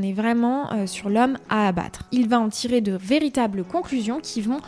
on 0.00 0.02
est 0.02 0.12
vraiment 0.12 0.72
euh, 0.72 0.86
sur 0.86 1.10
l'homme 1.10 1.36
à 1.48 1.68
abattre. 1.68 2.04
Il 2.10 2.28
va 2.28 2.40
en 2.40 2.48
tirer 2.48 2.80
de 2.80 2.96
véritables 2.96 3.64
conclusions 3.64 4.20
qui 4.20 4.40
vont 4.40 4.60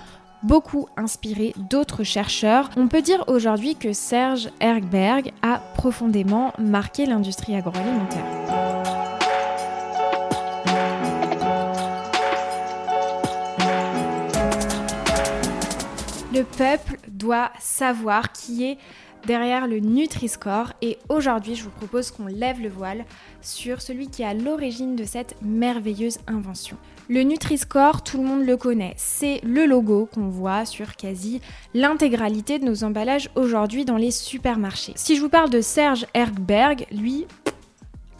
beaucoup 0.42 0.88
inspirer 0.96 1.54
d'autres 1.70 2.04
chercheurs. 2.04 2.68
On 2.76 2.88
peut 2.88 3.00
dire 3.00 3.24
aujourd'hui 3.28 3.76
que 3.76 3.92
Serge 3.92 4.50
Ergberg 4.60 5.32
a 5.42 5.60
profondément 5.76 6.52
marqué 6.58 7.06
l'industrie 7.06 7.54
agroalimentaire. 7.54 8.24
Le 16.34 16.44
peuple 16.44 16.98
doit 17.08 17.52
savoir 17.60 18.32
qui 18.32 18.64
est 18.64 18.78
derrière 19.26 19.66
le 19.66 19.78
Nutri-Score 19.78 20.72
et 20.82 20.98
aujourd'hui 21.08 21.54
je 21.54 21.64
vous 21.64 21.70
propose 21.70 22.10
qu'on 22.10 22.26
lève 22.26 22.60
le 22.60 22.68
voile 22.68 23.04
sur 23.40 23.82
celui 23.82 24.08
qui 24.08 24.22
est 24.22 24.26
à 24.26 24.34
l'origine 24.34 24.96
de 24.96 25.04
cette 25.04 25.36
merveilleuse 25.42 26.18
invention. 26.26 26.76
Le 27.08 27.22
Nutri-Score, 27.22 28.02
tout 28.02 28.18
le 28.18 28.24
monde 28.24 28.46
le 28.46 28.56
connaît, 28.56 28.94
c'est 28.96 29.40
le 29.42 29.66
logo 29.66 30.08
qu'on 30.12 30.28
voit 30.28 30.64
sur 30.64 30.96
quasi 30.96 31.40
l'intégralité 31.74 32.58
de 32.58 32.64
nos 32.64 32.84
emballages 32.84 33.30
aujourd'hui 33.34 33.84
dans 33.84 33.96
les 33.96 34.10
supermarchés. 34.10 34.92
Si 34.96 35.16
je 35.16 35.20
vous 35.20 35.28
parle 35.28 35.50
de 35.50 35.60
Serge 35.60 36.06
Ergberg, 36.14 36.86
lui, 36.92 37.26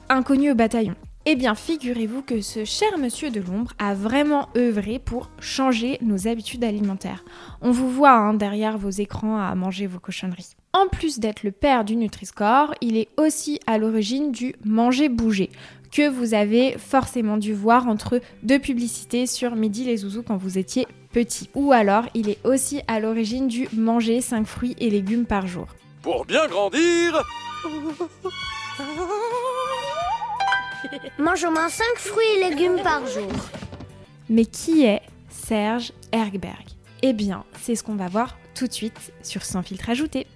inconnu 0.08 0.50
au 0.50 0.54
bataillon. 0.54 0.94
Eh 1.24 1.36
bien, 1.36 1.54
figurez-vous 1.54 2.22
que 2.22 2.40
ce 2.40 2.64
cher 2.64 2.98
monsieur 2.98 3.30
de 3.30 3.40
l'ombre 3.40 3.70
a 3.78 3.94
vraiment 3.94 4.48
œuvré 4.56 4.98
pour 4.98 5.30
changer 5.38 5.98
nos 6.02 6.26
habitudes 6.26 6.64
alimentaires. 6.64 7.24
On 7.60 7.70
vous 7.70 7.88
voit 7.88 8.10
hein, 8.10 8.34
derrière 8.34 8.76
vos 8.76 8.90
écrans 8.90 9.38
à 9.38 9.54
manger 9.54 9.86
vos 9.86 10.00
cochonneries. 10.00 10.56
En 10.72 10.88
plus 10.88 11.20
d'être 11.20 11.44
le 11.44 11.52
père 11.52 11.84
du 11.84 11.94
Nutri-Score, 11.94 12.74
il 12.80 12.96
est 12.96 13.08
aussi 13.16 13.60
à 13.68 13.78
l'origine 13.78 14.32
du 14.32 14.56
manger-bouger, 14.64 15.50
que 15.92 16.08
vous 16.08 16.34
avez 16.34 16.76
forcément 16.76 17.36
dû 17.36 17.52
voir 17.52 17.86
entre 17.86 18.20
deux 18.42 18.58
publicités 18.58 19.26
sur 19.26 19.54
Midi 19.54 19.84
les 19.84 19.98
Zouzous 19.98 20.24
quand 20.24 20.36
vous 20.36 20.58
étiez 20.58 20.88
petit. 21.12 21.50
Ou 21.54 21.70
alors, 21.70 22.06
il 22.14 22.30
est 22.30 22.44
aussi 22.44 22.80
à 22.88 22.98
l'origine 22.98 23.46
du 23.46 23.68
manger 23.76 24.20
5 24.20 24.44
fruits 24.44 24.74
et 24.80 24.90
légumes 24.90 25.26
par 25.26 25.46
jour. 25.46 25.68
Pour 26.02 26.24
bien 26.24 26.48
grandir 26.48 27.22
Mange 31.18 31.44
au 31.44 31.50
moins 31.50 31.68
5 31.68 31.84
fruits 31.96 32.24
et 32.36 32.50
légumes 32.50 32.80
par 32.82 33.06
jour. 33.06 33.30
Mais 34.28 34.46
qui 34.46 34.84
est 34.84 35.02
Serge 35.28 35.92
Ergberg 36.12 36.64
Eh 37.02 37.12
bien, 37.12 37.44
c'est 37.60 37.74
ce 37.74 37.82
qu'on 37.82 37.96
va 37.96 38.08
voir 38.08 38.36
tout 38.54 38.66
de 38.66 38.72
suite 38.72 39.12
sur 39.22 39.44
Sans 39.44 39.62
filtre 39.62 39.90
ajouté. 39.90 40.26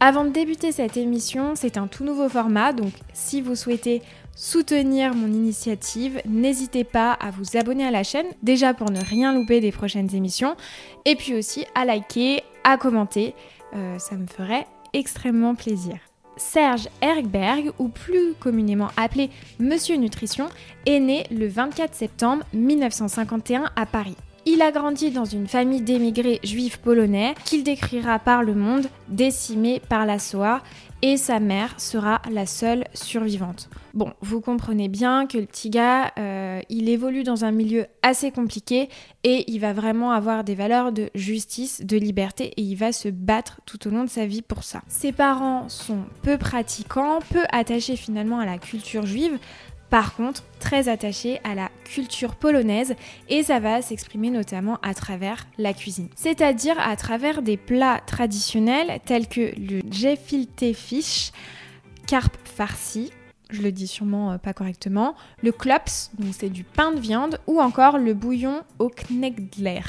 Avant 0.00 0.24
de 0.24 0.30
débuter 0.30 0.70
cette 0.70 0.96
émission, 0.96 1.54
c'est 1.56 1.76
un 1.76 1.88
tout 1.88 2.04
nouveau 2.04 2.28
format, 2.28 2.72
donc 2.72 2.92
si 3.12 3.40
vous 3.40 3.56
souhaitez 3.56 4.00
soutenir 4.36 5.12
mon 5.12 5.26
initiative, 5.26 6.22
n'hésitez 6.24 6.84
pas 6.84 7.12
à 7.14 7.32
vous 7.32 7.56
abonner 7.56 7.84
à 7.84 7.90
la 7.90 8.04
chaîne, 8.04 8.26
déjà 8.44 8.74
pour 8.74 8.92
ne 8.92 9.00
rien 9.00 9.34
louper 9.34 9.60
des 9.60 9.72
prochaines 9.72 10.14
émissions, 10.14 10.54
et 11.04 11.16
puis 11.16 11.34
aussi 11.34 11.66
à 11.74 11.84
liker, 11.84 12.44
à 12.62 12.76
commenter. 12.76 13.34
Euh, 13.74 13.98
ça 13.98 14.16
me 14.16 14.26
ferait 14.26 14.66
extrêmement 14.92 15.54
plaisir. 15.54 15.98
Serge 16.36 16.88
Ergberg, 17.02 17.72
ou 17.78 17.88
plus 17.88 18.34
communément 18.38 18.90
appelé 18.96 19.30
Monsieur 19.58 19.96
Nutrition, 19.96 20.48
est 20.86 21.00
né 21.00 21.26
le 21.30 21.48
24 21.48 21.94
septembre 21.94 22.44
1951 22.52 23.70
à 23.74 23.86
Paris. 23.86 24.16
Il 24.50 24.62
a 24.62 24.72
grandi 24.72 25.10
dans 25.10 25.26
une 25.26 25.46
famille 25.46 25.82
d'émigrés 25.82 26.40
juifs 26.42 26.78
polonais 26.78 27.34
qu'il 27.44 27.64
décrira 27.64 28.18
par 28.18 28.42
le 28.42 28.54
monde 28.54 28.86
décimé 29.06 29.82
par 29.90 30.06
la 30.06 30.18
Shoah 30.18 30.62
et 31.02 31.18
sa 31.18 31.38
mère 31.38 31.78
sera 31.78 32.22
la 32.32 32.46
seule 32.46 32.84
survivante. 32.94 33.68
Bon, 33.92 34.14
vous 34.22 34.40
comprenez 34.40 34.88
bien 34.88 35.26
que 35.26 35.36
le 35.36 35.44
petit 35.44 35.68
gars, 35.68 36.12
euh, 36.18 36.60
il 36.70 36.88
évolue 36.88 37.24
dans 37.24 37.44
un 37.44 37.50
milieu 37.50 37.88
assez 38.00 38.30
compliqué 38.30 38.88
et 39.22 39.44
il 39.50 39.60
va 39.60 39.74
vraiment 39.74 40.12
avoir 40.12 40.44
des 40.44 40.54
valeurs 40.54 40.92
de 40.92 41.10
justice, 41.14 41.84
de 41.84 41.98
liberté 41.98 42.54
et 42.56 42.62
il 42.62 42.76
va 42.76 42.92
se 42.92 43.10
battre 43.10 43.60
tout 43.66 43.86
au 43.86 43.90
long 43.90 44.04
de 44.04 44.10
sa 44.10 44.24
vie 44.24 44.40
pour 44.40 44.64
ça. 44.64 44.80
Ses 44.88 45.12
parents 45.12 45.68
sont 45.68 46.04
peu 46.22 46.38
pratiquants, 46.38 47.18
peu 47.30 47.42
attachés 47.50 47.96
finalement 47.96 48.38
à 48.38 48.46
la 48.46 48.56
culture 48.56 49.04
juive, 49.04 49.38
par 49.90 50.14
contre 50.14 50.44
très 50.58 50.88
attaché 50.88 51.40
à 51.44 51.54
la 51.54 51.70
culture 51.84 52.36
polonaise 52.36 52.94
et 53.28 53.42
ça 53.42 53.60
va 53.60 53.82
s'exprimer 53.82 54.30
notamment 54.30 54.78
à 54.82 54.94
travers 54.94 55.46
la 55.56 55.72
cuisine. 55.72 56.08
C'est-à-dire 56.14 56.78
à 56.78 56.96
travers 56.96 57.42
des 57.42 57.56
plats 57.56 58.00
traditionnels 58.06 59.00
tels 59.04 59.28
que 59.28 59.52
le 59.58 59.80
gefilte 59.90 60.74
fish, 60.74 61.32
carpe 62.06 62.36
farci, 62.44 63.10
je 63.50 63.62
le 63.62 63.72
dis 63.72 63.86
sûrement 63.86 64.32
euh, 64.32 64.38
pas 64.38 64.52
correctement, 64.52 65.14
le 65.42 65.52
klops, 65.52 66.10
donc 66.18 66.34
c'est 66.38 66.50
du 66.50 66.64
pain 66.64 66.92
de 66.92 67.00
viande, 67.00 67.40
ou 67.46 67.60
encore 67.60 67.98
le 67.98 68.14
bouillon 68.14 68.62
au 68.78 68.90
knegler. 68.90 69.80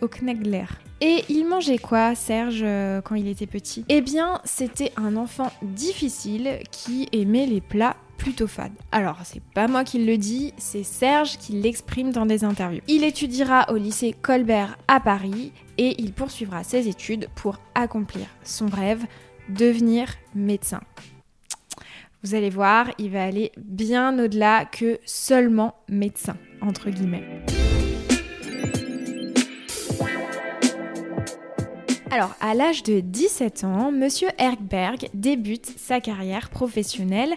Au 0.00 0.08
knegler. 0.08 0.64
Et 1.00 1.24
il 1.28 1.46
mangeait 1.46 1.78
quoi, 1.78 2.14
Serge, 2.14 2.62
euh, 2.62 3.00
quand 3.00 3.14
il 3.16 3.28
était 3.28 3.46
petit? 3.46 3.84
Eh 3.88 4.00
bien, 4.00 4.40
c'était 4.44 4.92
un 4.96 5.16
enfant 5.16 5.52
difficile 5.62 6.60
qui 6.70 7.08
aimait 7.12 7.46
les 7.46 7.60
plats 7.60 7.96
plutôt 8.22 8.46
fade. 8.46 8.72
Alors, 8.92 9.18
c'est 9.24 9.42
pas 9.42 9.66
moi 9.66 9.82
qui 9.82 10.04
le 10.04 10.16
dis, 10.16 10.54
c'est 10.56 10.84
Serge 10.84 11.38
qui 11.38 11.54
l'exprime 11.54 12.12
dans 12.12 12.24
des 12.24 12.44
interviews. 12.44 12.80
Il 12.86 13.02
étudiera 13.02 13.66
au 13.72 13.76
lycée 13.76 14.14
Colbert 14.22 14.78
à 14.86 15.00
Paris 15.00 15.52
et 15.76 16.00
il 16.00 16.12
poursuivra 16.12 16.62
ses 16.62 16.86
études 16.86 17.28
pour 17.34 17.58
accomplir 17.74 18.26
son 18.44 18.66
rêve, 18.66 19.04
devenir 19.48 20.06
médecin. 20.36 20.80
Vous 22.22 22.36
allez 22.36 22.50
voir, 22.50 22.86
il 22.98 23.10
va 23.10 23.24
aller 23.24 23.50
bien 23.56 24.16
au-delà 24.16 24.66
que 24.66 25.00
seulement 25.04 25.74
médecin, 25.88 26.36
entre 26.60 26.90
guillemets. 26.90 27.24
Alors, 32.14 32.34
à 32.42 32.52
l'âge 32.52 32.82
de 32.82 33.00
17 33.00 33.64
ans, 33.64 33.90
Monsieur 33.90 34.28
Erkberg 34.36 35.08
débute 35.14 35.72
sa 35.78 35.98
carrière 35.98 36.50
professionnelle 36.50 37.32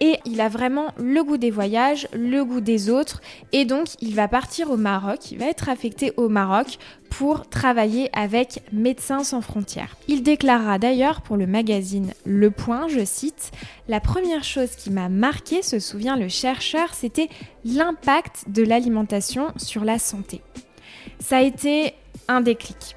et 0.00 0.18
il 0.24 0.40
a 0.40 0.48
vraiment 0.48 0.88
le 0.98 1.22
goût 1.22 1.36
des 1.36 1.52
voyages, 1.52 2.08
le 2.12 2.44
goût 2.44 2.60
des 2.60 2.90
autres 2.90 3.20
et 3.52 3.64
donc 3.64 3.86
il 4.00 4.16
va 4.16 4.26
partir 4.26 4.72
au 4.72 4.76
Maroc, 4.76 5.30
il 5.30 5.38
va 5.38 5.46
être 5.46 5.68
affecté 5.68 6.12
au 6.16 6.28
Maroc 6.28 6.78
pour 7.08 7.48
travailler 7.48 8.10
avec 8.18 8.64
Médecins 8.72 9.22
sans 9.22 9.42
frontières. 9.42 9.96
Il 10.08 10.24
déclarera 10.24 10.80
d'ailleurs 10.80 11.20
pour 11.20 11.36
le 11.36 11.46
magazine 11.46 12.12
Le 12.24 12.50
Point, 12.50 12.88
je 12.88 13.04
cite, 13.04 13.52
La 13.86 14.00
première 14.00 14.42
chose 14.42 14.74
qui 14.74 14.90
m'a 14.90 15.08
marqué, 15.08 15.62
se 15.62 15.78
souvient 15.78 16.16
le 16.16 16.26
chercheur, 16.26 16.94
c'était 16.94 17.28
l'impact 17.64 18.46
de 18.48 18.64
l'alimentation 18.64 19.52
sur 19.56 19.84
la 19.84 20.00
santé. 20.00 20.42
Ça 21.20 21.36
a 21.36 21.42
été 21.42 21.94
un 22.26 22.40
déclic. 22.40 22.96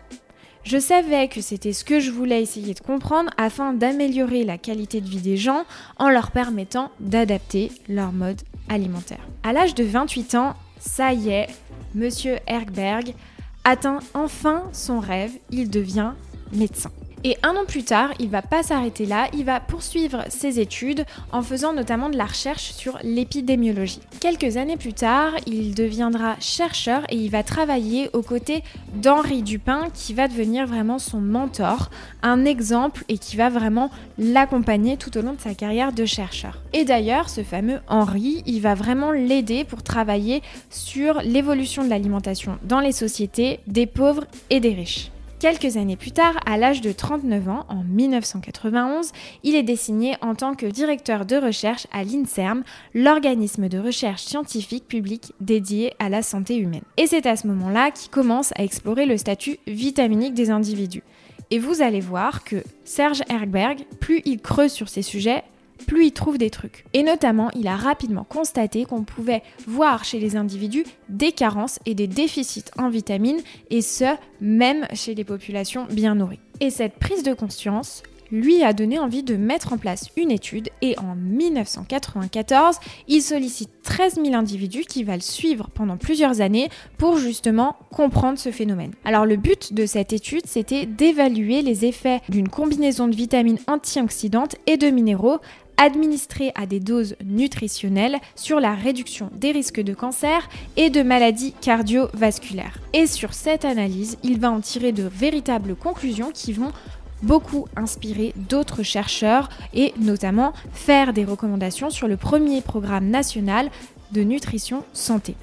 Je 0.69 0.77
savais 0.77 1.27
que 1.29 1.41
c'était 1.41 1.73
ce 1.73 1.83
que 1.83 1.99
je 1.99 2.11
voulais 2.11 2.43
essayer 2.43 2.75
de 2.75 2.79
comprendre 2.79 3.31
afin 3.37 3.73
d'améliorer 3.73 4.43
la 4.43 4.59
qualité 4.59 5.01
de 5.01 5.09
vie 5.09 5.19
des 5.19 5.35
gens 5.35 5.63
en 5.97 6.09
leur 6.09 6.29
permettant 6.29 6.91
d'adapter 6.99 7.71
leur 7.87 8.11
mode 8.11 8.39
alimentaire. 8.69 9.27
À 9.41 9.51
l'âge 9.51 9.73
de 9.73 9.83
28 9.83 10.35
ans, 10.35 10.55
ça 10.79 11.11
y 11.11 11.29
est, 11.29 11.47
monsieur 11.95 12.37
Ergberg 12.45 13.15
atteint 13.63 13.97
enfin 14.13 14.61
son 14.71 14.99
rêve, 14.99 15.31
il 15.49 15.71
devient 15.71 16.11
médecin. 16.53 16.91
Et 17.25 17.37
un 17.43 17.55
an 17.57 17.65
plus 17.67 17.83
tard, 17.83 18.11
il 18.19 18.29
va 18.29 18.41
pas 18.41 18.63
s'arrêter 18.63 19.05
là, 19.05 19.27
il 19.33 19.43
va 19.43 19.59
poursuivre 19.59 20.23
ses 20.29 20.61
études 20.61 21.03
en 21.33 21.41
faisant 21.41 21.73
notamment 21.73 22.09
de 22.09 22.17
la 22.17 22.25
recherche 22.25 22.71
sur 22.71 22.97
l'épidémiologie. 23.03 23.99
Quelques 24.21 24.55
années 24.55 24.77
plus 24.77 24.93
tard, 24.93 25.33
il 25.45 25.75
deviendra 25.75 26.37
chercheur 26.39 27.03
et 27.09 27.17
il 27.17 27.29
va 27.29 27.43
travailler 27.43 28.09
aux 28.13 28.21
côtés 28.21 28.63
d'Henri 28.93 29.43
Dupin 29.43 29.87
qui 29.93 30.13
va 30.13 30.29
devenir 30.29 30.65
vraiment 30.65 30.97
son 30.97 31.19
mentor, 31.19 31.89
un 32.23 32.45
exemple 32.45 33.03
et 33.09 33.17
qui 33.17 33.35
va 33.35 33.49
vraiment 33.49 33.91
l'accompagner 34.17 34.95
tout 34.95 35.17
au 35.17 35.21
long 35.21 35.33
de 35.33 35.41
sa 35.41 35.55
carrière 35.55 35.91
de 35.91 36.05
chercheur. 36.05 36.61
Et 36.71 36.85
d'ailleurs, 36.85 37.29
ce 37.29 37.43
fameux 37.43 37.79
Henri, 37.89 38.43
il 38.45 38.61
va 38.61 38.75
vraiment 38.75 39.11
l'aider 39.11 39.65
pour 39.65 39.83
travailler 39.83 40.41
sur 40.69 41.21
l'évolution 41.23 41.83
de 41.83 41.89
l'alimentation 41.89 42.57
dans 42.63 42.79
les 42.79 42.93
sociétés 42.93 43.59
des 43.67 43.87
pauvres 43.87 44.23
et 44.49 44.61
des 44.61 44.73
riches. 44.73 45.11
Quelques 45.39 45.77
années 45.77 45.95
plus 45.95 46.11
tard, 46.11 46.37
à 46.45 46.57
l'âge 46.57 46.81
de 46.81 46.91
39 46.91 47.47
ans, 47.47 47.65
en 47.69 47.81
1991, 47.81 49.13
il 49.43 49.55
est 49.55 49.63
désigné 49.63 50.17
en 50.19 50.35
tant 50.35 50.53
que 50.53 50.65
directeur 50.65 51.25
de 51.25 51.37
recherche 51.37 51.87
à 51.93 52.03
l'INSERM, 52.03 52.63
l'organisme 52.93 53.69
de 53.69 53.79
recherche 53.79 54.23
scientifique 54.23 54.85
public 54.85 55.31
dédié 55.39 55.93
à 55.97 56.09
la 56.09 56.23
santé 56.23 56.57
humaine. 56.57 56.83
Et 56.97 57.07
c'est 57.07 57.25
à 57.25 57.37
ce 57.37 57.47
moment-là 57.47 57.91
qu'il 57.91 58.11
commence 58.11 58.51
à 58.57 58.65
explorer 58.65 59.05
le 59.05 59.15
statut 59.15 59.59
vitaminique 59.65 60.33
des 60.33 60.49
individus. 60.49 61.03
Et 61.51 61.57
vous 61.57 61.81
allez 61.81 62.01
voir 62.01 62.43
que 62.43 62.61
Serge 62.83 63.23
Ergberg, 63.29 63.85
plus 64.01 64.21
il 64.25 64.41
creuse 64.41 64.73
sur 64.73 64.89
ces 64.89 65.01
sujets, 65.01 65.45
plus 65.85 66.07
il 66.07 66.11
trouve 66.11 66.37
des 66.37 66.49
trucs. 66.49 66.85
Et 66.93 67.03
notamment, 67.03 67.49
il 67.55 67.67
a 67.67 67.75
rapidement 67.75 68.23
constaté 68.23 68.85
qu'on 68.85 69.03
pouvait 69.03 69.43
voir 69.67 70.03
chez 70.03 70.19
les 70.19 70.35
individus 70.35 70.85
des 71.09 71.31
carences 71.31 71.79
et 71.85 71.95
des 71.95 72.07
déficits 72.07 72.65
en 72.77 72.89
vitamines, 72.89 73.41
et 73.69 73.81
ce, 73.81 74.15
même 74.41 74.87
chez 74.93 75.15
les 75.15 75.23
populations 75.23 75.85
bien 75.89 76.15
nourries. 76.15 76.39
Et 76.59 76.69
cette 76.69 76.95
prise 76.95 77.23
de 77.23 77.33
conscience 77.33 78.03
lui 78.31 78.63
a 78.63 78.73
donné 78.73 78.99
envie 78.99 79.23
de 79.23 79.35
mettre 79.35 79.73
en 79.73 79.77
place 79.77 80.09
une 80.17 80.31
étude 80.31 80.69
et 80.81 80.97
en 80.99 81.15
1994, 81.15 82.77
il 83.07 83.21
sollicite 83.21 83.69
13 83.83 84.15
000 84.15 84.33
individus 84.35 84.83
qui 84.83 85.03
va 85.03 85.15
le 85.15 85.21
suivre 85.21 85.69
pendant 85.73 85.97
plusieurs 85.97 86.41
années 86.41 86.69
pour 86.97 87.17
justement 87.17 87.75
comprendre 87.91 88.37
ce 88.37 88.51
phénomène. 88.51 88.93
Alors 89.05 89.25
le 89.25 89.35
but 89.35 89.73
de 89.73 89.85
cette 89.85 90.13
étude, 90.13 90.45
c'était 90.45 90.85
d'évaluer 90.85 91.61
les 91.61 91.85
effets 91.85 92.21
d'une 92.29 92.49
combinaison 92.49 93.07
de 93.07 93.15
vitamines 93.15 93.59
antioxydantes 93.67 94.55
et 94.67 94.77
de 94.77 94.89
minéraux 94.89 95.39
administrés 95.79 96.51
à 96.55 96.65
des 96.65 96.81
doses 96.81 97.15
nutritionnelles 97.23 98.17
sur 98.35 98.59
la 98.59 98.75
réduction 98.75 99.29
des 99.33 99.51
risques 99.51 99.79
de 99.79 99.93
cancer 99.93 100.49
et 100.75 100.89
de 100.89 101.01
maladies 101.01 101.53
cardiovasculaires. 101.61 102.79
Et 102.93 103.07
sur 103.07 103.33
cette 103.33 103.63
analyse, 103.63 104.17
il 104.21 104.39
va 104.39 104.51
en 104.51 104.59
tirer 104.59 104.91
de 104.91 105.03
véritables 105.03 105.75
conclusions 105.75 106.31
qui 106.33 106.51
vont 106.51 106.71
beaucoup 107.21 107.67
inspiré 107.75 108.33
d'autres 108.35 108.83
chercheurs 108.83 109.49
et 109.73 109.93
notamment 109.99 110.53
faire 110.71 111.13
des 111.13 111.25
recommandations 111.25 111.89
sur 111.89 112.07
le 112.07 112.17
premier 112.17 112.61
programme 112.61 113.07
national 113.07 113.69
de 114.11 114.21
nutrition 114.21 114.83
santé. 114.93 115.35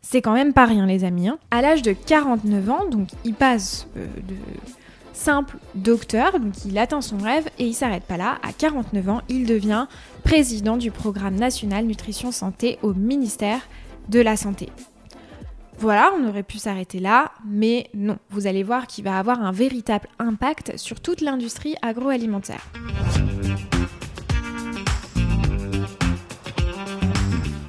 C'est 0.00 0.22
quand 0.22 0.32
même 0.32 0.54
pas 0.54 0.64
rien 0.64 0.86
les 0.86 1.04
amis. 1.04 1.28
Hein. 1.28 1.38
À 1.50 1.60
l'âge 1.60 1.82
de 1.82 1.92
49 1.92 2.70
ans, 2.70 2.86
donc 2.90 3.08
il 3.24 3.34
passe 3.34 3.86
euh, 3.96 4.06
de 4.26 4.34
simple 5.12 5.58
docteur, 5.74 6.38
donc 6.40 6.64
il 6.64 6.78
atteint 6.78 7.00
son 7.00 7.18
rêve 7.18 7.48
et 7.58 7.66
il 7.66 7.74
s'arrête 7.74 8.04
pas 8.04 8.16
là. 8.16 8.38
À 8.42 8.52
49 8.52 9.08
ans, 9.10 9.20
il 9.28 9.46
devient 9.46 9.86
président 10.24 10.76
du 10.76 10.90
programme 10.90 11.34
national 11.34 11.84
nutrition 11.84 12.32
santé 12.32 12.78
au 12.82 12.94
ministère 12.94 13.60
de 14.08 14.20
la 14.20 14.36
Santé. 14.36 14.70
Voilà, 15.80 16.10
on 16.18 16.28
aurait 16.28 16.42
pu 16.42 16.58
s'arrêter 16.58 16.98
là, 16.98 17.30
mais 17.46 17.88
non, 17.94 18.18
vous 18.30 18.48
allez 18.48 18.64
voir 18.64 18.88
qu'il 18.88 19.04
va 19.04 19.16
avoir 19.16 19.40
un 19.40 19.52
véritable 19.52 20.08
impact 20.18 20.76
sur 20.76 21.00
toute 21.00 21.20
l'industrie 21.20 21.76
agroalimentaire. 21.82 22.66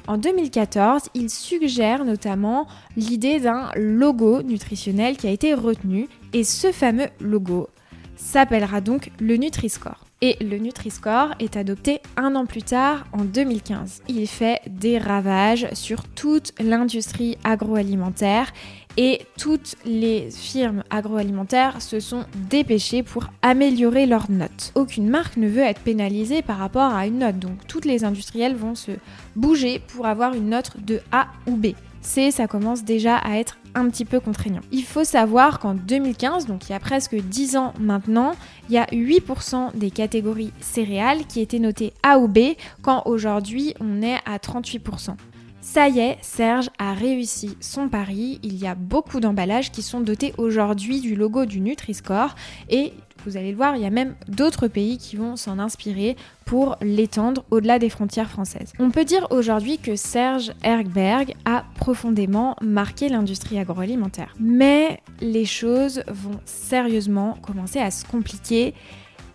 En 0.08 0.18
2014, 0.18 1.02
il 1.14 1.30
suggère 1.30 2.04
notamment 2.04 2.66
l'idée 2.96 3.38
d'un 3.38 3.70
logo 3.76 4.42
nutritionnel 4.42 5.16
qui 5.16 5.28
a 5.28 5.30
été 5.30 5.54
retenu, 5.54 6.08
et 6.32 6.42
ce 6.42 6.72
fameux 6.72 7.06
logo 7.20 7.68
s'appellera 8.16 8.80
donc 8.80 9.12
le 9.20 9.36
Nutri-Score. 9.36 10.09
Et 10.22 10.36
le 10.42 10.58
Nutri-Score 10.58 11.30
est 11.38 11.56
adopté 11.56 12.00
un 12.18 12.34
an 12.34 12.44
plus 12.44 12.62
tard, 12.62 13.06
en 13.12 13.24
2015. 13.24 14.02
Il 14.08 14.26
fait 14.26 14.60
des 14.66 14.98
ravages 14.98 15.68
sur 15.72 16.06
toute 16.08 16.52
l'industrie 16.60 17.38
agroalimentaire 17.42 18.52
et 18.98 19.22
toutes 19.38 19.76
les 19.86 20.28
firmes 20.30 20.84
agroalimentaires 20.90 21.80
se 21.80 22.00
sont 22.00 22.26
dépêchées 22.50 23.02
pour 23.02 23.28
améliorer 23.40 24.04
leurs 24.04 24.30
notes. 24.30 24.72
Aucune 24.74 25.08
marque 25.08 25.38
ne 25.38 25.48
veut 25.48 25.62
être 25.62 25.80
pénalisée 25.80 26.42
par 26.42 26.58
rapport 26.58 26.92
à 26.92 27.06
une 27.06 27.20
note, 27.20 27.38
donc 27.38 27.66
toutes 27.66 27.86
les 27.86 28.04
industriels 28.04 28.56
vont 28.56 28.74
se 28.74 28.92
bouger 29.36 29.80
pour 29.88 30.04
avoir 30.04 30.34
une 30.34 30.50
note 30.50 30.72
de 30.84 31.00
A 31.12 31.28
ou 31.46 31.56
B. 31.56 31.68
C, 32.00 32.30
ça 32.30 32.46
commence 32.46 32.84
déjà 32.84 33.16
à 33.16 33.36
être 33.36 33.58
un 33.74 33.88
petit 33.88 34.04
peu 34.04 34.20
contraignant. 34.20 34.62
Il 34.72 34.84
faut 34.84 35.04
savoir 35.04 35.58
qu'en 35.58 35.74
2015, 35.74 36.46
donc 36.46 36.68
il 36.68 36.72
y 36.72 36.74
a 36.74 36.80
presque 36.80 37.14
10 37.14 37.56
ans 37.56 37.72
maintenant, 37.78 38.32
il 38.68 38.74
y 38.74 38.78
a 38.78 38.86
8% 38.86 39.76
des 39.76 39.90
catégories 39.90 40.52
céréales 40.60 41.26
qui 41.26 41.40
étaient 41.40 41.58
notées 41.58 41.92
A 42.02 42.18
ou 42.18 42.26
B, 42.26 42.54
quand 42.82 43.02
aujourd'hui 43.04 43.74
on 43.80 44.02
est 44.02 44.18
à 44.26 44.38
38%. 44.38 45.14
Ça 45.62 45.88
y 45.88 45.98
est, 45.98 46.16
Serge 46.22 46.70
a 46.78 46.94
réussi 46.94 47.56
son 47.60 47.88
pari. 47.88 48.40
Il 48.42 48.56
y 48.56 48.66
a 48.66 48.74
beaucoup 48.74 49.20
d'emballages 49.20 49.70
qui 49.70 49.82
sont 49.82 50.00
dotés 50.00 50.32
aujourd'hui 50.38 51.00
du 51.00 51.14
logo 51.14 51.44
du 51.44 51.60
Nutri-Score 51.60 52.34
et 52.70 52.94
vous 53.26 53.36
allez 53.36 53.50
le 53.50 53.56
voir, 53.56 53.76
il 53.76 53.82
y 53.82 53.86
a 53.86 53.90
même 53.90 54.14
d'autres 54.28 54.68
pays 54.68 54.98
qui 54.98 55.16
vont 55.16 55.36
s'en 55.36 55.58
inspirer 55.58 56.16
pour 56.44 56.76
l'étendre 56.80 57.44
au-delà 57.50 57.78
des 57.78 57.90
frontières 57.90 58.30
françaises. 58.30 58.72
On 58.78 58.90
peut 58.90 59.04
dire 59.04 59.26
aujourd'hui 59.30 59.78
que 59.78 59.96
Serge 59.96 60.52
Ergberg 60.62 61.34
a 61.44 61.64
profondément 61.76 62.56
marqué 62.62 63.08
l'industrie 63.08 63.58
agroalimentaire. 63.58 64.34
Mais 64.40 65.00
les 65.20 65.44
choses 65.44 66.02
vont 66.08 66.40
sérieusement 66.44 67.36
commencer 67.42 67.78
à 67.78 67.90
se 67.90 68.04
compliquer 68.04 68.74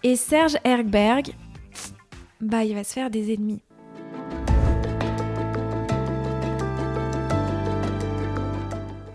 et 0.04 0.16
Serge 0.16 0.58
Ergberg, 0.64 1.32
bah 2.42 2.64
il 2.64 2.76
va 2.76 2.84
se 2.84 2.94
faire 2.94 3.10
des 3.10 3.34
ennemis. 3.34 3.62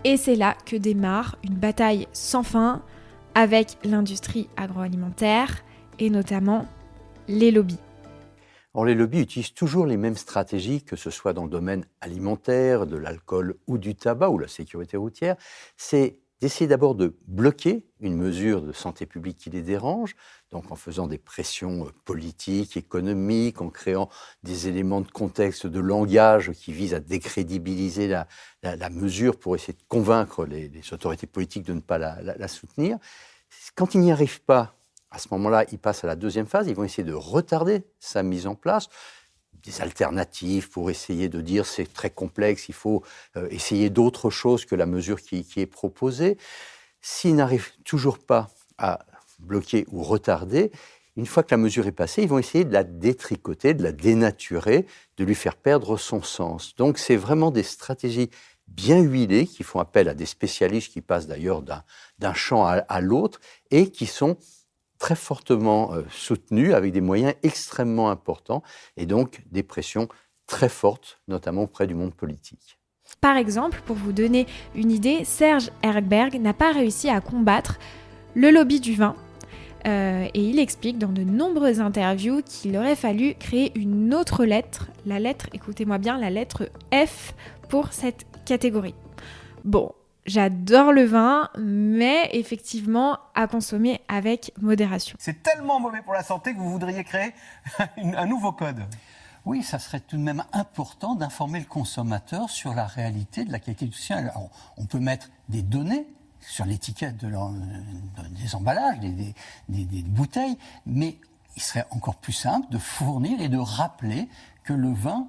Et 0.03 0.17
c'est 0.17 0.35
là 0.35 0.55
que 0.65 0.75
démarre 0.75 1.37
une 1.43 1.53
bataille 1.53 2.07
sans 2.11 2.43
fin 2.43 2.81
avec 3.35 3.77
l'industrie 3.83 4.49
agroalimentaire 4.57 5.63
et 5.99 6.09
notamment 6.09 6.65
les 7.27 7.51
lobbies. 7.51 7.79
Or, 8.73 8.85
les 8.85 8.95
lobbies 8.95 9.19
utilisent 9.19 9.53
toujours 9.53 9.85
les 9.85 9.97
mêmes 9.97 10.15
stratégies, 10.15 10.81
que 10.81 10.95
ce 10.95 11.09
soit 11.09 11.33
dans 11.33 11.43
le 11.43 11.49
domaine 11.49 11.85
alimentaire, 11.99 12.87
de 12.87 12.95
l'alcool 12.95 13.55
ou 13.67 13.77
du 13.77 13.95
tabac 13.95 14.29
ou 14.29 14.39
la 14.39 14.47
sécurité 14.47 14.95
routière. 14.95 15.35
C'est 15.75 16.20
d'essayer 16.41 16.67
d'abord 16.67 16.95
de 16.95 17.15
bloquer 17.27 17.85
une 17.99 18.17
mesure 18.17 18.63
de 18.63 18.71
santé 18.71 19.05
publique 19.05 19.37
qui 19.37 19.51
les 19.51 19.61
dérange, 19.61 20.15
donc 20.49 20.71
en 20.71 20.75
faisant 20.75 21.05
des 21.05 21.19
pressions 21.19 21.85
euh, 21.85 21.91
politiques, 22.03 22.75
économiques, 22.75 23.61
en 23.61 23.69
créant 23.69 24.09
des 24.41 24.67
éléments 24.67 25.01
de 25.01 25.09
contexte, 25.09 25.67
de 25.67 25.79
langage 25.79 26.51
qui 26.51 26.73
visent 26.73 26.95
à 26.95 26.99
décrédibiliser 26.99 28.07
la, 28.07 28.89
mesure 28.89 29.37
pour 29.37 29.55
essayer 29.55 29.73
de 29.73 29.83
convaincre 29.87 30.45
les, 30.45 30.71
autorités 30.91 31.27
politiques 31.27 31.63
de 31.63 31.73
ne 31.73 31.79
pas 31.79 31.99
la, 31.99 32.47
soutenir. 32.47 32.97
Quand 33.75 33.93
ils 33.93 34.01
n'y 34.01 34.11
arrivent 34.11 34.41
pas, 34.41 34.75
à 35.11 35.19
ce 35.19 35.27
moment-là, 35.31 35.65
ils 35.71 35.77
passent 35.77 36.03
à 36.03 36.07
la 36.07 36.15
deuxième 36.15 36.47
phase, 36.47 36.67
ils 36.67 36.75
vont 36.75 36.83
essayer 36.83 37.03
de 37.03 37.13
retarder 37.13 37.83
sa 37.99 38.23
mise 38.23 38.47
en 38.47 38.55
place 38.55 38.87
des 39.63 39.81
alternatives 39.81 40.69
pour 40.69 40.89
essayer 40.89 41.29
de 41.29 41.41
dire 41.41 41.65
c'est 41.65 41.91
très 41.91 42.09
complexe, 42.09 42.69
il 42.69 42.75
faut 42.75 43.03
euh, 43.37 43.47
essayer 43.51 43.89
d'autres 43.89 44.29
choses 44.29 44.65
que 44.65 44.75
la 44.75 44.85
mesure 44.85 45.21
qui 45.21 45.45
est 45.55 45.65
proposée. 45.65 46.37
S'ils 47.01 47.35
n'arrivent 47.35 47.71
toujours 47.83 48.19
pas 48.19 48.49
à 48.77 48.99
bloquer 49.39 49.85
ou 49.91 50.03
retarder, 50.03 50.71
une 51.17 51.25
fois 51.25 51.43
que 51.43 51.51
la 51.51 51.57
mesure 51.57 51.87
est 51.87 51.91
passée, 51.91 52.23
ils 52.23 52.29
vont 52.29 52.39
essayer 52.39 52.63
de 52.63 52.73
la 52.73 52.83
détricoter, 52.83 53.73
de 53.73 53.83
la 53.83 53.91
dénaturer, 53.91 54.85
de 55.17 55.23
lui 55.23 55.35
faire 55.35 55.55
perdre 55.55 55.97
son 55.97 56.21
sens. 56.21 56.75
Donc 56.75 56.97
c'est 56.97 57.17
vraiment 57.17 57.51
des 57.51 57.63
stratégies 57.63 58.29
bien 58.67 59.01
huilées 59.01 59.45
qui 59.45 59.63
font 59.63 59.79
appel 59.79 60.07
à 60.07 60.13
des 60.13 60.25
spécialistes 60.25 60.93
qui 60.93 61.01
passent 61.01 61.27
d'ailleurs 61.27 61.61
d'un 61.61 62.33
champ 62.33 62.65
à, 62.65 63.01
l'autre 63.01 63.41
et 63.69 63.89
qui 63.89 64.05
sont 64.05 64.37
très 65.01 65.15
fortement 65.15 65.93
euh, 65.93 66.03
soutenues 66.11 66.75
avec 66.75 66.93
des 66.93 67.01
moyens 67.01 67.33
extrêmement 67.41 68.11
importants 68.11 68.61
et 68.97 69.07
donc 69.07 69.41
des 69.51 69.63
pressions 69.63 70.07
très 70.45 70.69
fortes, 70.69 71.19
notamment 71.27 71.63
auprès 71.63 71.87
du 71.87 71.95
monde 71.95 72.13
politique. 72.13 72.77
Par 73.19 73.35
exemple, 73.35 73.81
pour 73.87 73.95
vous 73.95 74.13
donner 74.13 74.45
une 74.75 74.91
idée, 74.91 75.25
Serge 75.25 75.71
Ergberg 75.81 76.39
n'a 76.39 76.53
pas 76.53 76.71
réussi 76.71 77.09
à 77.09 77.19
combattre 77.19 77.79
le 78.35 78.51
lobby 78.51 78.79
du 78.79 78.93
vin. 78.93 79.15
Euh, 79.87 80.27
et 80.35 80.39
il 80.39 80.59
explique 80.59 80.99
dans 80.99 81.11
de 81.11 81.23
nombreuses 81.23 81.81
interviews 81.81 82.43
qu'il 82.45 82.77
aurait 82.77 82.95
fallu 82.95 83.33
créer 83.33 83.71
une 83.73 84.13
autre 84.13 84.45
lettre, 84.45 84.91
la 85.07 85.17
lettre, 85.17 85.47
écoutez-moi 85.53 85.97
bien, 85.97 86.19
la 86.19 86.29
lettre 86.29 86.69
F 86.93 87.33
pour 87.69 87.91
cette 87.91 88.27
catégorie. 88.45 88.95
Bon, 89.63 89.93
j'adore 90.25 90.91
le 90.91 91.03
vin, 91.03 91.49
mais 91.57 92.29
effectivement 92.33 93.19
à 93.35 93.47
consommer 93.47 94.01
avec 94.07 94.53
modération. 94.61 95.15
C'est 95.19 95.43
tellement 95.43 95.79
mauvais 95.79 96.01
pour 96.01 96.13
la 96.13 96.23
santé 96.23 96.53
que 96.53 96.59
vous 96.59 96.71
voudriez 96.71 97.03
créer 97.03 97.33
un 97.97 98.25
nouveau 98.25 98.51
code. 98.51 98.83
Oui, 99.45 99.63
ça 99.63 99.79
serait 99.79 99.99
tout 99.99 100.17
de 100.17 100.21
même 100.21 100.43
important 100.53 101.15
d'informer 101.15 101.59
le 101.59 101.65
consommateur 101.65 102.49
sur 102.49 102.75
la 102.75 102.85
réalité 102.85 103.43
de 103.43 103.51
la 103.51 103.59
qualité 103.59 103.87
du 103.87 103.97
ciel. 103.97 104.31
on 104.77 104.85
peut 104.85 104.99
mettre 104.99 105.29
des 105.49 105.63
données 105.63 106.05
sur 106.41 106.65
l'étiquette 106.65 107.17
de 107.17 107.31
des 108.31 108.55
emballages, 108.55 108.99
des, 108.99 109.33
des, 109.69 110.03
bouteilles, 110.03 110.57
mais 110.85 111.17
il 111.55 111.61
serait 111.61 111.85
encore 111.91 112.15
plus 112.15 112.33
simple 112.33 112.67
de 112.71 112.77
fournir 112.77 113.41
et 113.41 113.49
de 113.49 113.57
rappeler 113.57 114.27
que 114.63 114.73
le 114.73 114.91
vin 114.91 115.27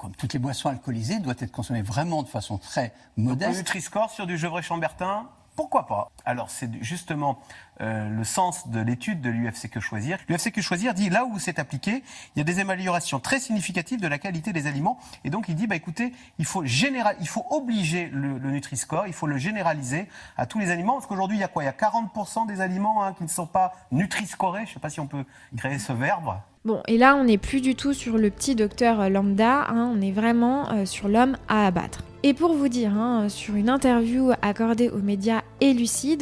comme 0.00 0.16
toutes 0.16 0.32
les 0.32 0.38
boissons 0.38 0.70
alcoolisées, 0.70 1.18
doit 1.18 1.34
être 1.38 1.52
consommé 1.52 1.82
vraiment 1.82 2.22
de 2.22 2.28
façon 2.28 2.56
très 2.56 2.94
modeste. 3.18 3.50
Donc, 3.50 3.58
Nutri-Score 3.58 4.10
sur 4.10 4.26
du 4.26 4.38
Gevrey-Chambertin, 4.38 5.28
pourquoi 5.60 5.86
pas 5.86 6.10
Alors 6.24 6.48
c'est 6.48 6.70
justement 6.82 7.38
euh, 7.82 8.08
le 8.08 8.24
sens 8.24 8.68
de 8.68 8.80
l'étude 8.80 9.20
de 9.20 9.28
l'UFC 9.28 9.68
Que 9.68 9.78
Choisir. 9.78 10.16
L'UFC 10.26 10.50
Que 10.50 10.62
Choisir 10.62 10.94
dit 10.94 11.10
là 11.10 11.26
où 11.26 11.38
c'est 11.38 11.58
appliqué, 11.58 12.02
il 12.34 12.38
y 12.38 12.40
a 12.40 12.44
des 12.44 12.60
améliorations 12.60 13.20
très 13.20 13.38
significatives 13.38 14.00
de 14.00 14.08
la 14.08 14.16
qualité 14.16 14.54
des 14.54 14.66
aliments. 14.66 14.98
Et 15.22 15.28
donc 15.28 15.50
il 15.50 15.56
dit, 15.56 15.66
bah 15.66 15.76
écoutez, 15.76 16.14
il 16.38 16.46
faut, 16.46 16.64
général, 16.64 17.14
il 17.20 17.28
faut 17.28 17.44
obliger 17.50 18.08
le, 18.10 18.38
le 18.38 18.50
Nutri-Score, 18.52 19.06
il 19.06 19.12
faut 19.12 19.26
le 19.26 19.36
généraliser 19.36 20.08
à 20.38 20.46
tous 20.46 20.58
les 20.58 20.70
aliments. 20.70 20.94
Parce 20.94 21.06
qu'aujourd'hui, 21.06 21.36
il 21.36 21.40
y 21.40 21.44
a 21.44 21.48
quoi? 21.48 21.62
Il 21.62 21.66
y 21.66 21.68
a 21.68 21.72
40% 21.72 22.46
des 22.46 22.62
aliments 22.62 23.04
hein, 23.04 23.12
qui 23.12 23.24
ne 23.24 23.28
sont 23.28 23.46
pas 23.46 23.74
Nutri-Scorés. 23.92 24.64
Je 24.64 24.70
ne 24.70 24.74
sais 24.74 24.80
pas 24.80 24.88
si 24.88 25.00
on 25.00 25.06
peut 25.06 25.26
créer 25.58 25.78
ce 25.78 25.92
verbe. 25.92 26.36
Bon, 26.64 26.82
et 26.88 26.96
là, 26.96 27.16
on 27.16 27.24
n'est 27.24 27.36
plus 27.36 27.60
du 27.60 27.74
tout 27.74 27.92
sur 27.92 28.16
le 28.16 28.30
petit 28.30 28.54
docteur 28.54 29.10
lambda, 29.10 29.66
hein, 29.68 29.92
on 29.94 30.00
est 30.00 30.12
vraiment 30.12 30.70
euh, 30.70 30.86
sur 30.86 31.08
l'homme 31.08 31.36
à 31.48 31.66
abattre. 31.66 32.02
Et 32.22 32.34
pour 32.34 32.52
vous 32.52 32.68
dire, 32.68 32.92
hein, 32.92 33.30
sur 33.30 33.54
une 33.54 33.70
interview 33.70 34.30
accordée 34.42 34.90
aux 34.90 34.98
médias 34.98 35.40
et 35.62 35.74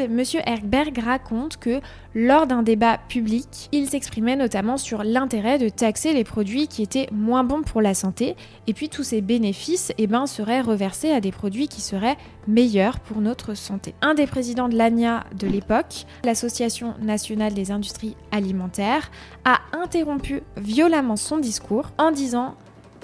Monsieur 0.08 0.40
Erkberg 0.46 0.96
raconte 0.98 1.56
que 1.56 1.80
lors 2.14 2.46
d'un 2.46 2.62
débat 2.62 2.98
public, 3.08 3.68
il 3.72 3.88
s'exprimait 3.88 4.36
notamment 4.36 4.76
sur 4.76 5.02
l'intérêt 5.02 5.58
de 5.58 5.68
taxer 5.68 6.12
les 6.12 6.22
produits 6.22 6.68
qui 6.68 6.82
étaient 6.82 7.08
moins 7.10 7.42
bons 7.42 7.62
pour 7.62 7.82
la 7.82 7.94
santé, 7.94 8.36
et 8.68 8.74
puis 8.74 8.88
tous 8.88 9.02
ces 9.02 9.20
bénéfices 9.20 9.92
eh 9.98 10.06
ben, 10.06 10.26
seraient 10.26 10.60
reversés 10.60 11.10
à 11.10 11.20
des 11.20 11.32
produits 11.32 11.66
qui 11.66 11.80
seraient 11.80 12.16
meilleurs 12.46 13.00
pour 13.00 13.20
notre 13.20 13.54
santé. 13.54 13.94
Un 14.00 14.14
des 14.14 14.26
présidents 14.26 14.68
de 14.68 14.76
l'ANIA 14.76 15.24
de 15.36 15.48
l'époque, 15.48 16.06
l'Association 16.24 16.94
nationale 17.00 17.54
des 17.54 17.72
industries 17.72 18.16
alimentaires, 18.30 19.10
a 19.44 19.58
interrompu 19.72 20.42
violemment 20.56 21.16
son 21.16 21.38
discours 21.38 21.90
en 21.98 22.12
disant 22.12 22.54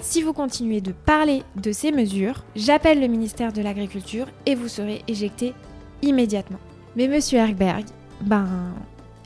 si 0.05 0.21
vous 0.21 0.33
continuez 0.33 0.81
de 0.81 0.91
parler 0.91 1.41
de 1.55 1.71
ces 1.71 1.91
mesures, 1.91 2.43
j'appelle 2.55 3.01
le 3.01 3.07
ministère 3.07 3.51
de 3.51 3.63
l'Agriculture 3.63 4.27
et 4.45 4.53
vous 4.53 4.67
serez 4.67 5.01
éjecté 5.07 5.53
immédiatement. 6.03 6.59
Mais 6.95 7.07
monsieur 7.07 7.39
Herberg, 7.39 7.85
ben, 8.21 8.47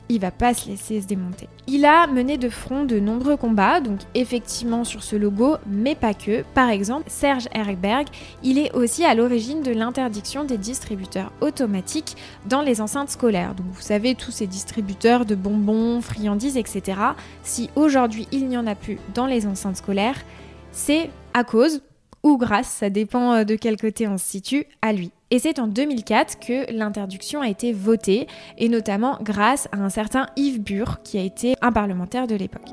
il 0.08 0.20
va 0.20 0.30
pas 0.30 0.54
se 0.54 0.70
laisser 0.70 1.02
se 1.02 1.06
démonter. 1.06 1.48
Il 1.66 1.84
a 1.84 2.06
mené 2.06 2.38
de 2.38 2.48
front 2.48 2.84
de 2.84 2.98
nombreux 2.98 3.36
combats, 3.36 3.80
donc 3.80 4.00
effectivement 4.14 4.84
sur 4.84 5.02
ce 5.02 5.16
logo, 5.16 5.56
mais 5.66 5.94
pas 5.94 6.14
que. 6.14 6.44
Par 6.54 6.70
exemple, 6.70 7.04
Serge 7.08 7.46
Erkberg, 7.52 8.06
il 8.42 8.58
est 8.58 8.74
aussi 8.74 9.04
à 9.04 9.14
l'origine 9.14 9.62
de 9.62 9.72
l'interdiction 9.72 10.44
des 10.44 10.56
distributeurs 10.56 11.30
automatiques 11.42 12.16
dans 12.48 12.62
les 12.62 12.80
enceintes 12.80 13.10
scolaires. 13.10 13.54
Donc 13.54 13.66
vous 13.70 13.82
savez, 13.82 14.14
tous 14.14 14.30
ces 14.30 14.46
distributeurs 14.46 15.26
de 15.26 15.34
bonbons, 15.34 16.00
friandises, 16.00 16.56
etc. 16.56 16.98
Si 17.42 17.68
aujourd'hui 17.76 18.26
il 18.32 18.48
n'y 18.48 18.56
en 18.56 18.66
a 18.66 18.74
plus 18.74 18.98
dans 19.14 19.26
les 19.26 19.46
enceintes 19.46 19.76
scolaires, 19.76 20.24
c'est 20.72 21.10
à 21.34 21.44
cause 21.44 21.82
ou 22.22 22.36
grâce, 22.36 22.68
ça 22.68 22.90
dépend 22.90 23.32
euh, 23.32 23.44
de 23.44 23.54
quel 23.54 23.76
côté 23.76 24.06
on 24.06 24.18
se 24.18 24.26
situe, 24.26 24.66
à 24.82 24.92
lui. 24.92 25.10
Et 25.30 25.38
c'est 25.38 25.58
en 25.58 25.66
2004 25.66 26.38
que 26.38 26.72
l'interdiction 26.72 27.40
a 27.40 27.48
été 27.48 27.72
votée, 27.72 28.26
et 28.58 28.68
notamment 28.68 29.18
grâce 29.22 29.68
à 29.72 29.78
un 29.78 29.88
certain 29.88 30.26
Yves 30.36 30.60
Bure, 30.60 31.02
qui 31.02 31.18
a 31.18 31.22
été 31.22 31.54
un 31.62 31.72
parlementaire 31.72 32.26
de 32.26 32.34
l'époque. 32.34 32.68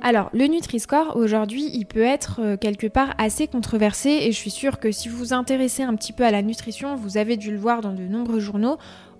Alors, 0.00 0.30
le 0.32 0.46
Nutri-Score, 0.46 1.16
aujourd'hui, 1.16 1.70
il 1.74 1.84
peut 1.84 2.02
être 2.02 2.40
euh, 2.40 2.56
quelque 2.56 2.86
part 2.86 3.14
assez 3.18 3.48
controversé 3.48 4.10
et 4.22 4.32
je 4.32 4.36
suis 4.36 4.50
sûre 4.50 4.78
que 4.78 4.92
si 4.92 5.08
vous 5.08 5.18
vous 5.18 5.32
intéressez 5.32 5.82
un 5.82 5.94
petit 5.96 6.12
peu 6.12 6.24
à 6.24 6.30
la 6.30 6.40
nutrition, 6.40 6.94
vous 6.94 7.18
avez 7.18 7.36
dû 7.36 7.50
le 7.50 7.58
voir 7.58 7.80
dans 7.80 7.92
de 7.92 8.04
nombreux 8.04 8.38
journaux, 8.38 8.78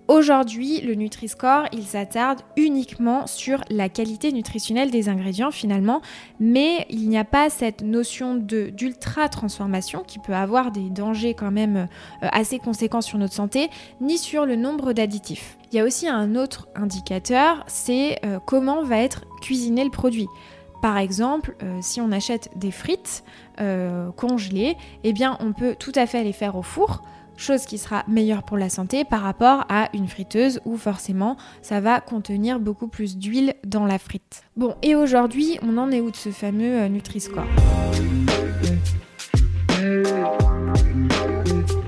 Aujourd'hui, 0.09 0.81
le 0.81 0.95
Nutri-Score, 0.95 1.65
il 1.71 1.83
s'attarde 1.83 2.39
uniquement 2.57 3.27
sur 3.27 3.63
la 3.69 3.89
qualité 3.89 4.31
nutritionnelle 4.31 4.89
des 4.89 5.07
ingrédients 5.07 5.51
finalement, 5.51 6.01
mais 6.39 6.87
il 6.89 7.07
n'y 7.09 7.17
a 7.19 7.23
pas 7.23 7.51
cette 7.51 7.83
notion 7.83 8.33
d'ultra-transformation 8.33 10.01
qui 10.01 10.17
peut 10.17 10.33
avoir 10.33 10.71
des 10.71 10.89
dangers 10.89 11.35
quand 11.35 11.51
même 11.51 11.87
euh, 12.23 12.27
assez 12.31 12.57
conséquents 12.57 13.01
sur 13.01 13.19
notre 13.19 13.35
santé, 13.35 13.69
ni 14.01 14.17
sur 14.17 14.47
le 14.47 14.55
nombre 14.55 14.93
d'additifs. 14.93 15.59
Il 15.71 15.75
y 15.75 15.79
a 15.79 15.85
aussi 15.85 16.07
un 16.07 16.35
autre 16.35 16.67
indicateur, 16.73 17.63
c'est 17.67 18.17
euh, 18.25 18.39
comment 18.43 18.81
va 18.81 18.97
être 18.97 19.25
cuisiné 19.43 19.83
le 19.83 19.91
produit. 19.91 20.27
Par 20.81 20.97
exemple, 20.97 21.55
euh, 21.61 21.77
si 21.83 22.01
on 22.01 22.11
achète 22.11 22.49
des 22.55 22.71
frites 22.71 23.23
congelées, 24.15 24.77
eh 25.03 25.11
bien 25.11 25.37
on 25.41 25.51
peut 25.51 25.75
tout 25.77 25.91
à 25.93 26.07
fait 26.07 26.23
les 26.23 26.31
faire 26.31 26.55
au 26.55 26.61
four 26.61 27.03
chose 27.39 27.65
qui 27.65 27.77
sera 27.77 28.03
meilleure 28.07 28.43
pour 28.43 28.57
la 28.57 28.69
santé 28.69 29.05
par 29.05 29.21
rapport 29.21 29.65
à 29.69 29.89
une 29.93 30.07
friteuse 30.07 30.59
où 30.65 30.77
forcément 30.77 31.37
ça 31.61 31.79
va 31.81 32.01
contenir 32.01 32.59
beaucoup 32.59 32.87
plus 32.87 33.17
d'huile 33.17 33.53
dans 33.65 33.85
la 33.85 33.99
frite. 33.99 34.43
Bon, 34.55 34.75
et 34.81 34.95
aujourd'hui, 34.95 35.57
on 35.61 35.77
en 35.77 35.91
est 35.91 36.01
où 36.01 36.11
de 36.11 36.15
ce 36.15 36.29
fameux 36.29 36.81
euh, 36.81 36.89
Nutri-Score? 36.89 37.45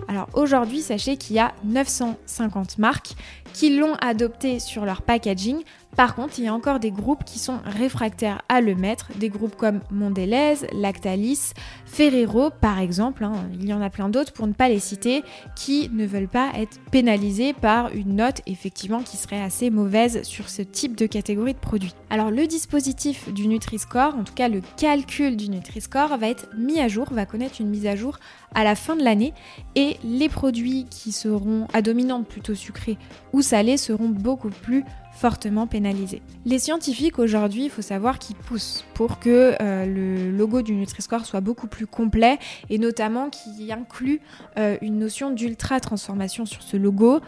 Alors 0.07 0.29
aujourd'hui, 0.33 0.81
sachez 0.81 1.17
qu'il 1.17 1.35
y 1.35 1.39
a 1.39 1.53
950 1.63 2.77
marques 2.77 3.13
qui 3.53 3.77
l'ont 3.77 3.95
adopté 3.95 4.59
sur 4.59 4.85
leur 4.85 5.01
packaging 5.01 5.63
par 5.95 6.15
contre, 6.15 6.39
il 6.39 6.45
y 6.45 6.47
a 6.47 6.53
encore 6.53 6.79
des 6.79 6.91
groupes 6.91 7.25
qui 7.25 7.37
sont 7.37 7.59
réfractaires 7.65 8.41
à 8.49 8.61
le 8.61 8.75
mettre, 8.75 9.09
des 9.17 9.29
groupes 9.29 9.55
comme 9.55 9.81
Mondelez, 9.91 10.55
Lactalis, 10.73 11.51
Ferrero 11.85 12.49
par 12.49 12.79
exemple, 12.79 13.23
hein. 13.23 13.33
il 13.53 13.67
y 13.67 13.73
en 13.73 13.81
a 13.81 13.89
plein 13.89 14.09
d'autres 14.09 14.31
pour 14.31 14.47
ne 14.47 14.53
pas 14.53 14.69
les 14.69 14.79
citer, 14.79 15.23
qui 15.55 15.89
ne 15.91 16.05
veulent 16.05 16.29
pas 16.29 16.51
être 16.55 16.79
pénalisés 16.91 17.53
par 17.53 17.93
une 17.93 18.15
note 18.15 18.41
effectivement 18.47 19.01
qui 19.01 19.17
serait 19.17 19.41
assez 19.41 19.69
mauvaise 19.69 20.23
sur 20.23 20.49
ce 20.49 20.61
type 20.61 20.95
de 20.95 21.05
catégorie 21.05 21.53
de 21.53 21.59
produits. 21.59 21.93
Alors 22.09 22.31
le 22.31 22.47
dispositif 22.47 23.31
du 23.33 23.47
Nutri-Score, 23.47 24.15
en 24.15 24.23
tout 24.23 24.33
cas 24.33 24.47
le 24.47 24.61
calcul 24.77 25.35
du 25.35 25.49
Nutri-Score, 25.49 26.17
va 26.17 26.29
être 26.29 26.47
mis 26.57 26.79
à 26.79 26.87
jour, 26.87 27.07
va 27.11 27.25
connaître 27.25 27.59
une 27.59 27.69
mise 27.69 27.85
à 27.85 27.95
jour 27.95 28.17
à 28.55 28.63
la 28.63 28.75
fin 28.75 28.95
de 28.95 29.03
l'année 29.03 29.33
et 29.75 29.97
les 30.03 30.29
produits 30.29 30.85
qui 30.89 31.11
seront 31.11 31.67
à 31.73 31.81
dominante 31.81 32.27
plutôt 32.27 32.55
sucrée 32.55 32.97
ou 33.33 33.41
salée 33.41 33.77
seront 33.77 34.09
beaucoup 34.09 34.49
plus 34.49 34.83
fortement 35.13 35.67
pénalisés. 35.67 36.21
Les 36.45 36.59
scientifiques 36.59 37.19
aujourd'hui, 37.19 37.65
il 37.65 37.69
faut 37.69 37.81
savoir 37.81 38.19
qu'ils 38.19 38.35
poussent 38.35 38.85
pour 38.93 39.19
que 39.19 39.55
euh, 39.61 39.85
le 39.85 40.31
logo 40.31 40.61
du 40.61 40.73
Nutri-Score 40.73 41.25
soit 41.25 41.41
beaucoup 41.41 41.67
plus 41.67 41.87
complet 41.87 42.39
et 42.69 42.77
notamment 42.77 43.29
qu'il 43.29 43.71
inclut 43.71 44.21
euh, 44.57 44.77
une 44.81 44.97
notion 44.97 45.31
d'ultra 45.31 45.79
transformation 45.79 46.45
sur 46.45 46.63
ce 46.63 46.77
logo. 46.77 47.19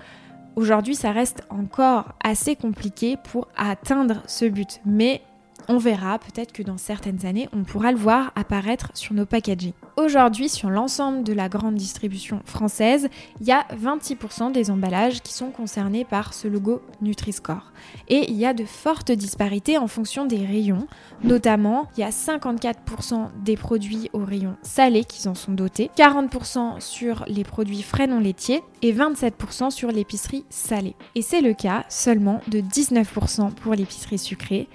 Aujourd'hui, 0.56 0.96
ça 0.96 1.12
reste 1.12 1.44
encore 1.50 2.14
assez 2.24 2.56
compliqué 2.56 3.18
pour 3.32 3.48
atteindre 3.58 4.22
ce 4.28 4.46
but, 4.46 4.82
mais 4.86 5.22
on 5.68 5.78
verra, 5.78 6.20
peut-être 6.20 6.52
que 6.52 6.64
dans 6.64 6.78
certaines 6.78 7.26
années, 7.26 7.50
on 7.54 7.64
pourra 7.64 7.92
le 7.92 7.98
voir 7.98 8.32
apparaître 8.36 8.90
sur 8.94 9.14
nos 9.14 9.26
packaging. 9.26 9.74
Aujourd'hui, 9.96 10.50
sur 10.50 10.70
l'ensemble 10.70 11.24
de 11.24 11.34
la 11.34 11.50
grande 11.50 11.76
distribution 11.76 12.42
française, 12.46 13.10
il 13.40 13.48
y 13.48 13.52
a 13.52 13.66
26% 13.80 14.52
des 14.52 14.72
emballages 14.72 15.22
qui 15.22 15.34
sont 15.34 15.52
concernés 15.52 16.04
par 16.04 16.34
ce 16.34 16.48
logo 16.48 16.82
Nutri-Score. 17.02 17.72
Et 18.10 18.32
il 18.32 18.36
y 18.36 18.46
a 18.46 18.54
de 18.54 18.66
fortes 18.66 19.12
disparités 19.12 19.78
en 19.78 19.88
fonction 19.88 20.26
des 20.26 20.44
rayons. 20.46 20.88
Notamment, 21.24 21.88
il 21.96 22.02
y 22.02 22.04
a 22.04 22.10
54% 22.10 23.30
des 23.44 23.56
produits 23.56 24.10
au 24.14 24.26
rayon 24.26 24.56
salé 24.64 25.04
qui 25.04 25.28
en 25.28 25.36
sont 25.36 25.52
dotés, 25.52 25.92
40% 25.96 26.80
sur 26.80 27.24
les 27.28 27.44
produits 27.44 27.84
frais 27.84 28.08
non 28.08 28.20
laitiers 28.20 28.64
et 28.82 28.94
27% 28.94 29.70
sur 29.70 29.92
l'épicerie 29.92 30.46
salée. 30.50 30.96
Et 31.16 31.22
c'est 31.22 31.42
le 31.42 31.54
cas 31.54 31.86
seulement 31.90 32.42
de 32.48 32.60
19% 32.60 33.52
pour 33.52 33.74
l'épicerie 33.76 34.18
sucrée 34.18 34.68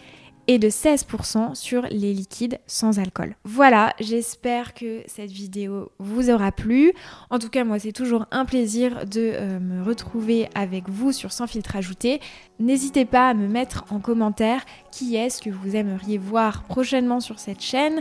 et 0.48 0.58
de 0.58 0.68
16% 0.68 1.54
sur 1.54 1.82
les 1.82 2.14
liquides 2.14 2.58
sans 2.66 2.98
alcool. 2.98 3.36
Voilà, 3.44 3.94
j'espère 4.00 4.72
que 4.72 5.02
cette 5.06 5.30
vidéo 5.30 5.92
vous 5.98 6.30
aura 6.30 6.52
plu. 6.52 6.92
En 7.28 7.38
tout 7.38 7.50
cas, 7.50 7.64
moi, 7.64 7.78
c'est 7.78 7.92
toujours 7.92 8.24
un 8.30 8.46
plaisir 8.46 9.04
de 9.04 9.32
euh, 9.34 9.60
me 9.60 9.84
retrouver 9.84 10.48
avec 10.54 10.88
vous 10.88 11.12
sur 11.12 11.32
Sans 11.32 11.46
filtre 11.46 11.76
ajouté. 11.76 12.20
N'hésitez 12.58 13.04
pas 13.04 13.28
à 13.28 13.34
me 13.34 13.46
mettre 13.46 13.84
en 13.90 14.00
commentaire 14.00 14.64
qui 14.90 15.16
est-ce 15.16 15.42
que 15.42 15.50
vous 15.50 15.76
aimeriez 15.76 16.16
voir 16.16 16.62
prochainement 16.64 17.20
sur 17.20 17.38
cette 17.38 17.60
chaîne 17.60 18.00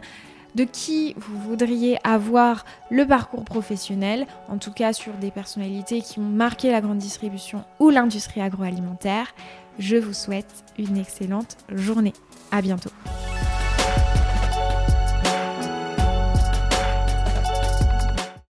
de 0.56 0.64
qui 0.64 1.14
vous 1.18 1.38
voudriez 1.38 2.00
avoir 2.04 2.66
le 2.90 3.06
parcours 3.06 3.44
professionnel, 3.44 4.26
en 4.50 4.58
tout 4.58 4.72
cas 4.72 4.94
sur 4.94 5.14
des 5.14 5.30
personnalités 5.30 6.02
qui 6.02 6.20
ont 6.20 6.24
marqué 6.24 6.72
la 6.72 6.82
grande 6.82 6.98
distribution 6.98 7.64
ou 7.80 7.90
l'industrie 7.90 8.42
agroalimentaire. 8.42 9.36
Je 9.78 9.98
vous 9.98 10.14
souhaite 10.14 10.64
une 10.80 10.98
excellente 10.98 11.58
journée. 11.70 12.14
À 12.52 12.62
bientôt. 12.62 12.90